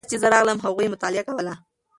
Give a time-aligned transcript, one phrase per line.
[0.03, 1.53] کله چې زه راغلم هغوی مطالعه کوله.